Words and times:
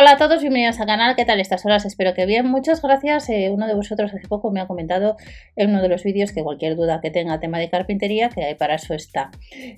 Hola 0.00 0.12
a 0.12 0.16
todos, 0.16 0.42
bienvenidos 0.42 0.78
al 0.78 0.86
canal, 0.86 1.16
¿qué 1.16 1.24
tal 1.24 1.40
estas 1.40 1.66
horas? 1.66 1.84
Espero 1.84 2.14
que 2.14 2.24
bien, 2.24 2.46
muchas 2.46 2.80
gracias. 2.80 3.28
Eh, 3.30 3.50
uno 3.50 3.66
de 3.66 3.74
vosotros 3.74 4.14
hace 4.14 4.28
poco 4.28 4.52
me 4.52 4.60
ha 4.60 4.68
comentado 4.68 5.16
en 5.56 5.70
uno 5.70 5.82
de 5.82 5.88
los 5.88 6.04
vídeos 6.04 6.30
que 6.30 6.44
cualquier 6.44 6.76
duda 6.76 7.00
que 7.00 7.10
tenga 7.10 7.40
tema 7.40 7.58
de 7.58 7.68
carpintería, 7.68 8.28
que 8.28 8.54
para 8.56 8.76
eso 8.76 8.94
está. 8.94 9.32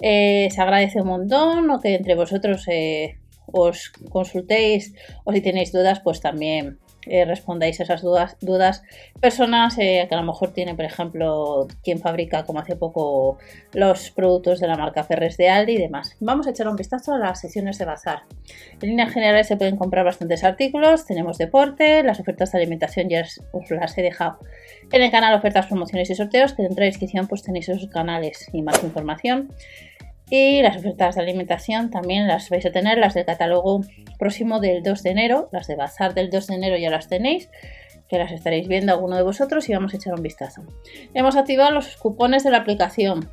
Eh, 0.00 0.46
se 0.52 0.62
agradece 0.62 1.00
un 1.00 1.08
montón 1.08 1.68
o 1.68 1.80
que 1.80 1.96
entre 1.96 2.14
vosotros 2.14 2.64
eh, 2.68 3.18
os 3.46 3.90
consultéis 4.08 4.94
o 5.24 5.32
si 5.32 5.40
tenéis 5.40 5.72
dudas, 5.72 5.98
pues 5.98 6.20
también 6.20 6.78
eh, 7.06 7.24
respondáis 7.24 7.80
esas 7.80 8.02
dudas, 8.02 8.82
personas 9.20 9.76
eh, 9.78 10.06
que 10.08 10.14
a 10.14 10.18
lo 10.18 10.26
mejor 10.26 10.52
tienen, 10.52 10.76
por 10.76 10.84
ejemplo, 10.84 11.66
quien 11.82 11.98
fabrica, 11.98 12.44
como 12.44 12.60
hace 12.60 12.76
poco, 12.76 13.38
los 13.72 14.10
productos 14.10 14.60
de 14.60 14.68
la 14.68 14.76
marca 14.76 15.04
Ferres 15.04 15.36
de 15.36 15.48
Aldi 15.48 15.72
y 15.72 15.78
demás. 15.78 16.16
Vamos 16.20 16.46
a 16.46 16.50
echar 16.50 16.68
un 16.68 16.76
vistazo 16.76 17.14
a 17.14 17.18
las 17.18 17.40
secciones 17.40 17.78
de 17.78 17.84
bazar. 17.84 18.22
En 18.80 18.88
líneas 18.88 19.12
generales 19.12 19.46
se 19.46 19.56
pueden 19.56 19.76
comprar 19.76 20.04
bastantes 20.04 20.44
artículos, 20.44 21.06
tenemos 21.06 21.38
deporte, 21.38 22.02
las 22.02 22.20
ofertas 22.20 22.52
de 22.52 22.58
alimentación 22.58 23.08
ya 23.08 23.24
os 23.52 23.70
las 23.70 23.96
he 23.98 24.02
dejado 24.02 24.38
en 24.92 25.02
el 25.02 25.10
canal 25.10 25.34
ofertas, 25.34 25.66
promociones 25.66 26.10
y 26.10 26.14
sorteos, 26.14 26.52
que 26.52 26.62
dentro 26.62 26.76
de 26.76 26.82
la 26.82 26.86
descripción 26.86 27.26
pues 27.26 27.42
tenéis 27.42 27.68
esos 27.68 27.88
canales 27.88 28.48
y 28.52 28.62
más 28.62 28.82
información. 28.84 29.52
Y 30.36 30.62
las 30.62 30.76
ofertas 30.76 31.14
de 31.14 31.20
alimentación 31.20 31.90
también 31.90 32.26
las 32.26 32.50
vais 32.50 32.66
a 32.66 32.72
tener, 32.72 32.98
las 32.98 33.14
del 33.14 33.24
catálogo 33.24 33.82
próximo 34.18 34.58
del 34.58 34.82
2 34.82 35.04
de 35.04 35.10
enero, 35.10 35.48
las 35.52 35.68
de 35.68 35.76
Bazar 35.76 36.12
del 36.12 36.28
2 36.28 36.48
de 36.48 36.54
enero 36.56 36.76
ya 36.76 36.90
las 36.90 37.06
tenéis, 37.06 37.48
que 38.08 38.18
las 38.18 38.32
estaréis 38.32 38.66
viendo 38.66 38.92
alguno 38.92 39.14
de 39.14 39.22
vosotros 39.22 39.68
y 39.68 39.74
vamos 39.74 39.94
a 39.94 39.96
echar 39.96 40.12
un 40.12 40.22
vistazo. 40.22 40.64
Hemos 41.14 41.36
activado 41.36 41.70
los 41.70 41.96
cupones 41.98 42.42
de 42.42 42.50
la 42.50 42.58
aplicación. 42.58 43.30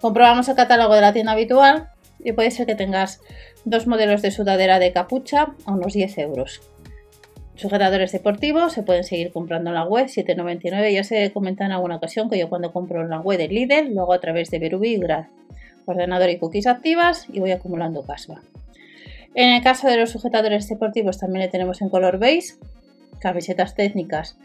Comprobamos 0.00 0.48
el 0.48 0.56
catálogo 0.56 0.96
de 0.96 1.00
la 1.00 1.12
tienda 1.12 1.30
habitual 1.30 1.90
y 2.18 2.32
puede 2.32 2.50
ser 2.50 2.66
que 2.66 2.74
tengas 2.74 3.20
dos 3.64 3.86
modelos 3.86 4.20
de 4.20 4.32
sudadera 4.32 4.80
de 4.80 4.92
capucha 4.92 5.54
a 5.64 5.72
unos 5.74 5.92
10 5.92 6.18
euros. 6.18 6.60
Sujetadores 7.54 8.12
deportivos 8.12 8.72
se 8.72 8.82
pueden 8.82 9.04
seguir 9.04 9.30
comprando 9.30 9.70
en 9.70 9.74
la 9.74 9.84
web 9.84 10.06
7,99. 10.06 10.92
Ya 10.92 11.04
se 11.04 11.30
comenta 11.32 11.66
en 11.66 11.72
alguna 11.72 11.96
ocasión 11.96 12.30
que 12.30 12.38
yo 12.38 12.48
cuando 12.48 12.72
compro 12.72 13.02
en 13.02 13.10
la 13.10 13.20
web 13.20 13.38
de 13.38 13.48
Lidl, 13.48 13.94
luego 13.94 14.12
a 14.12 14.20
través 14.20 14.50
de 14.50 14.58
Berubi. 14.58 15.00
Ordenador 15.84 16.30
y 16.30 16.38
cookies 16.38 16.66
activas 16.66 17.26
y 17.32 17.40
voy 17.40 17.50
acumulando 17.50 18.04
casva. 18.04 18.40
En 19.34 19.50
el 19.50 19.62
caso 19.62 19.88
de 19.88 19.96
los 19.96 20.10
sujetadores 20.10 20.68
deportivos 20.68 21.18
también 21.18 21.42
le 21.42 21.48
tenemos 21.48 21.82
en 21.82 21.88
color 21.88 22.18
beige, 22.18 22.54
camisetas 23.18 23.74
técnicas 23.74 24.36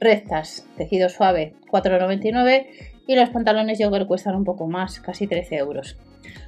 rectas, 0.00 0.66
tejido 0.76 1.08
suave 1.08 1.54
4,99 1.70 2.66
y 3.12 3.16
los 3.16 3.28
pantalones 3.28 3.78
jogger 3.78 4.06
cuestan 4.06 4.34
un 4.34 4.44
poco 4.44 4.66
más, 4.66 4.98
casi 5.00 5.26
13 5.26 5.56
euros. 5.56 5.98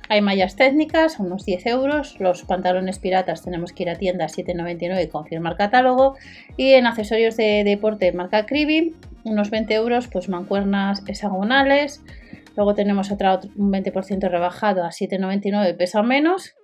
Hay 0.09 0.23
mallas 0.23 0.57
técnicas, 0.57 1.19
unos 1.19 1.45
10 1.45 1.67
euros. 1.67 2.19
Los 2.21 2.45
pantalones 2.45 2.98
piratas 2.98 3.43
tenemos 3.43 3.73
que 3.73 3.83
ir 3.83 3.91
a 3.91 3.97
tienda 3.97 4.27
7,99 4.27 5.05
y 5.05 5.09
confirmar 5.09 5.56
catálogo. 5.56 6.17
Y 6.56 6.73
en 6.73 6.87
accesorios 6.87 7.37
de 7.37 7.65
deporte 7.65 8.12
marca 8.12 8.47
Cribi, 8.47 8.95
unos 9.25 9.51
20 9.51 9.75
euros, 9.75 10.09
pues 10.09 10.31
mancuernas 10.31 11.03
hexagonales. 11.06 12.03
Luego 12.56 12.75
tenemos 12.75 13.11
otra, 13.11 13.41
un 13.56 13.71
20% 13.71 14.31
rebajado 14.31 14.84
a 14.84 14.89
7,99, 14.89 15.77
pesa 15.77 16.03
menos. 16.03 16.55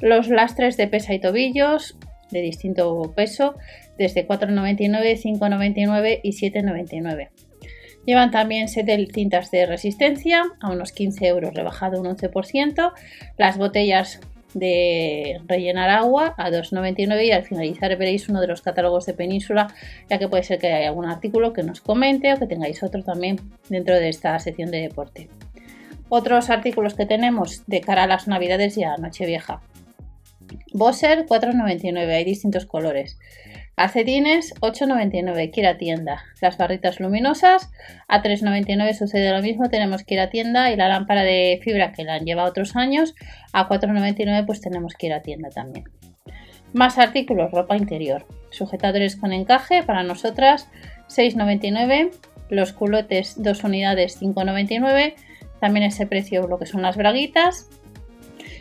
Los 0.00 0.28
lastres 0.28 0.76
de 0.76 0.88
pesa 0.88 1.14
y 1.14 1.20
tobillos 1.20 1.96
de 2.30 2.40
distinto 2.40 3.12
peso, 3.14 3.54
desde 3.96 4.26
4,99, 4.26 5.38
5,99 5.38 6.20
y 6.22 6.32
7,99. 6.32 7.28
Llevan 8.06 8.30
también 8.30 8.68
set 8.68 8.86
de 8.86 9.08
cintas 9.12 9.50
de 9.50 9.66
resistencia 9.66 10.44
a 10.60 10.70
unos 10.70 10.92
15 10.92 11.26
euros, 11.26 11.54
rebajado 11.54 12.00
un 12.00 12.06
11%. 12.06 12.92
Las 13.36 13.58
botellas 13.58 14.20
de 14.54 15.40
rellenar 15.46 15.90
agua 15.90 16.34
a 16.38 16.50
2,99 16.50 17.26
y 17.26 17.32
al 17.32 17.44
finalizar 17.44 17.96
veréis 17.96 18.28
uno 18.28 18.40
de 18.40 18.46
los 18.46 18.62
catálogos 18.62 19.06
de 19.06 19.14
Península, 19.14 19.68
ya 20.08 20.18
que 20.18 20.28
puede 20.28 20.44
ser 20.44 20.58
que 20.58 20.72
haya 20.72 20.88
algún 20.88 21.06
artículo 21.06 21.52
que 21.52 21.62
nos 21.62 21.80
comente 21.80 22.32
o 22.32 22.38
que 22.38 22.46
tengáis 22.46 22.82
otro 22.82 23.02
también 23.02 23.40
dentro 23.68 23.96
de 23.96 24.08
esta 24.08 24.38
sección 24.38 24.70
de 24.70 24.82
deporte. 24.82 25.28
Otros 26.08 26.48
artículos 26.50 26.94
que 26.94 27.06
tenemos 27.06 27.64
de 27.66 27.80
cara 27.80 28.04
a 28.04 28.06
las 28.06 28.28
navidades 28.28 28.78
y 28.78 28.84
a 28.84 28.96
Nochevieja. 28.96 29.60
Bosser 30.72 31.26
4,99, 31.26 32.14
hay 32.14 32.24
distintos 32.24 32.66
colores. 32.66 33.18
Calcetines 33.76 34.54
8,99, 34.60 35.50
que 35.50 35.60
ir 35.60 35.66
a 35.66 35.76
tienda. 35.76 36.24
Las 36.40 36.56
barritas 36.56 36.98
luminosas 36.98 37.70
a 38.08 38.22
3,99 38.22 38.94
sucede 38.94 39.30
lo 39.30 39.42
mismo, 39.42 39.68
tenemos 39.68 40.02
que 40.02 40.14
ir 40.14 40.20
a 40.20 40.30
tienda. 40.30 40.70
Y 40.70 40.76
la 40.76 40.88
lámpara 40.88 41.24
de 41.24 41.60
fibra 41.62 41.92
que 41.92 42.02
la 42.02 42.14
han 42.14 42.24
llevado 42.24 42.48
otros 42.48 42.74
años 42.74 43.14
a 43.52 43.68
4,99 43.68 44.46
pues 44.46 44.62
tenemos 44.62 44.94
que 44.94 45.08
ir 45.08 45.12
a 45.12 45.20
tienda 45.20 45.50
también. 45.50 45.84
Más 46.72 46.96
artículos, 46.96 47.50
ropa 47.50 47.76
interior. 47.76 48.26
Sujetadores 48.48 49.14
con 49.14 49.34
encaje 49.34 49.82
para 49.82 50.02
nosotras 50.02 50.70
6,99. 51.10 52.12
Los 52.48 52.72
culotes 52.72 53.42
2 53.42 53.62
unidades 53.64 54.18
5,99. 54.22 55.16
También 55.60 55.84
ese 55.84 56.06
precio 56.06 56.46
lo 56.46 56.58
que 56.58 56.64
son 56.64 56.80
las 56.80 56.96
braguitas. 56.96 57.68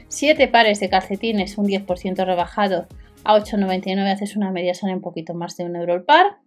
7 0.10 0.50
pares 0.50 0.82
de 0.82 0.90
calcetines, 0.90 1.58
un 1.58 1.68
10% 1.68 2.26
rebajado 2.26 2.90
a 3.26 3.36
8,99 3.38 4.12
haces 4.12 4.36
una 4.36 4.52
media, 4.52 4.74
sale 4.74 4.94
un 4.94 5.02
poquito 5.02 5.34
más 5.34 5.58
de 5.58 5.66
un 5.66 5.76
euro 5.76 5.96
el 5.96 6.04
par. 6.04 6.38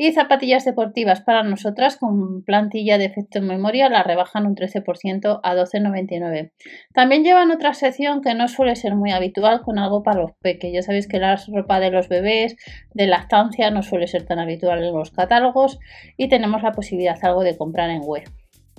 Y 0.00 0.12
zapatillas 0.12 0.64
deportivas 0.64 1.22
para 1.22 1.42
nosotras 1.42 1.96
con 1.96 2.44
plantilla 2.44 2.98
de 2.98 3.06
efecto 3.06 3.38
en 3.38 3.48
memoria 3.48 3.88
la 3.88 4.04
rebajan 4.04 4.46
un 4.46 4.54
13% 4.54 5.40
a 5.42 5.54
12,99. 5.56 6.52
También 6.94 7.24
llevan 7.24 7.50
otra 7.50 7.74
sección 7.74 8.22
que 8.22 8.32
no 8.34 8.46
suele 8.46 8.76
ser 8.76 8.94
muy 8.94 9.10
habitual 9.10 9.60
con 9.62 9.76
algo 9.76 10.04
para 10.04 10.20
los 10.20 10.30
peques. 10.40 10.72
Ya 10.72 10.82
sabéis 10.82 11.08
que 11.08 11.18
la 11.18 11.36
ropa 11.52 11.80
de 11.80 11.90
los 11.90 12.08
bebés 12.08 12.54
de 12.94 13.08
lactancia 13.08 13.72
no 13.72 13.82
suele 13.82 14.06
ser 14.06 14.24
tan 14.24 14.38
habitual 14.38 14.84
en 14.84 14.94
los 14.94 15.10
catálogos 15.10 15.80
y 16.16 16.28
tenemos 16.28 16.62
la 16.62 16.70
posibilidad 16.70 17.18
algo 17.22 17.42
de 17.42 17.56
comprar 17.56 17.90
en 17.90 18.02
web. 18.02 18.22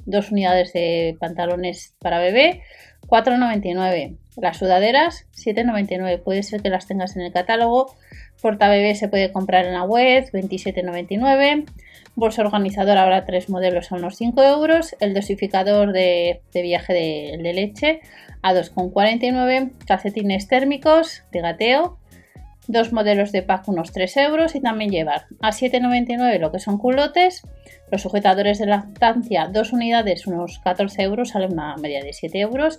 Dos 0.06 0.32
unidades 0.32 0.72
de 0.72 1.18
pantalones 1.20 1.98
para 2.00 2.20
bebé, 2.20 2.64
4,99. 3.10 4.18
Las 4.38 4.58
sudaderas, 4.58 5.28
7,99. 5.36 6.22
Puede 6.22 6.44
ser 6.44 6.62
que 6.62 6.70
las 6.70 6.88
tengas 6.88 7.16
en 7.16 7.24
el 7.24 7.34
catálogo. 7.34 7.94
Porta 8.42 8.70
bebé 8.70 8.96
se 8.96 9.10
puede 9.10 9.32
comprar 9.32 9.66
en 9.66 9.74
la 9.74 9.84
web, 9.84 10.30
27,99. 10.32 11.66
Bolsa 12.16 12.42
organizadora 12.42 13.04
habrá 13.04 13.26
tres 13.26 13.50
modelos 13.50 13.92
a 13.92 13.96
unos 13.96 14.16
5 14.18 14.44
euros. 14.44 14.96
El 15.00 15.14
dosificador 15.14 15.92
de, 15.92 16.42
viaje 16.54 16.94
de, 16.94 17.40
de, 17.42 17.54
leche 17.54 18.02
a 18.42 18.54
2,49. 18.54 19.72
Calcetines 19.86 20.48
térmicos 20.48 21.24
de 21.32 21.42
gateo. 21.42 21.98
Dos 22.72 22.94
modelos 22.94 23.32
de 23.32 23.42
pack 23.42 23.68
unos 23.68 23.92
3 23.94 24.16
euros 24.18 24.54
y 24.54 24.62
también 24.62 24.92
llevar 24.92 25.26
a 25.42 25.50
7,99 25.50 26.38
lo 26.38 26.52
que 26.52 26.60
son 26.60 26.78
culotes. 26.78 27.42
Los 27.92 28.04
sujetadores 28.04 28.60
de 28.60 28.68
lactancia, 28.68 29.50
dos 29.52 29.74
unidades, 29.74 30.28
unos 30.28 30.60
14 30.60 31.02
euros, 31.02 31.30
sale 31.30 31.48
una 31.48 31.76
media 31.78 32.04
de 32.04 32.14
7 32.14 32.40
euros. 32.40 32.78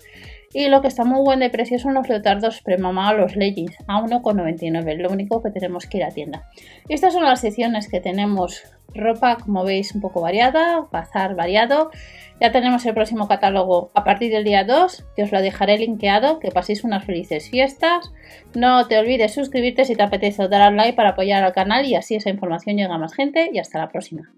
Y 0.52 0.68
lo 0.68 0.82
que 0.82 0.88
está 0.88 1.04
muy 1.04 1.20
buen 1.22 1.38
de 1.38 1.48
precio 1.48 1.78
son 1.78 1.94
los 1.94 2.08
leotardos 2.08 2.60
premamá 2.60 3.12
los 3.12 3.36
leggings 3.36 3.76
a 3.86 4.02
1,99. 4.02 4.96
Lo 4.96 5.10
único 5.10 5.40
que 5.42 5.50
tenemos 5.50 5.86
que 5.86 5.98
ir 5.98 6.04
a 6.04 6.10
tienda. 6.10 6.48
Estas 6.88 7.12
son 7.12 7.22
las 7.22 7.40
secciones 7.40 7.88
que 7.88 8.00
tenemos. 8.00 8.62
Ropa, 8.92 9.36
como 9.36 9.62
veis, 9.62 9.94
un 9.94 10.00
poco 10.00 10.20
variada, 10.20 10.88
bazar 10.90 11.36
variado. 11.36 11.92
Ya 12.40 12.50
tenemos 12.50 12.84
el 12.84 12.94
próximo 12.94 13.28
catálogo 13.28 13.92
a 13.94 14.02
partir 14.02 14.32
del 14.32 14.42
día 14.42 14.64
2, 14.64 15.06
que 15.14 15.22
os 15.22 15.30
lo 15.30 15.40
dejaré 15.40 15.78
linkeado. 15.78 16.40
Que 16.40 16.50
paséis 16.50 16.82
unas 16.82 17.04
felices 17.04 17.48
fiestas. 17.48 18.12
No 18.52 18.88
te 18.88 18.98
olvides 18.98 19.32
suscribirte 19.32 19.84
si 19.84 19.94
te 19.94 20.02
apetece 20.02 20.48
dar 20.48 20.62
al 20.62 20.76
like 20.76 20.96
para 20.96 21.10
apoyar 21.10 21.44
al 21.44 21.52
canal 21.52 21.86
y 21.86 21.94
así 21.94 22.16
esa 22.16 22.30
información 22.30 22.76
llega 22.76 22.96
a 22.96 22.98
más 22.98 23.14
gente. 23.14 23.50
Y 23.52 23.60
hasta 23.60 23.78
la 23.78 23.88
próxima. 23.88 24.32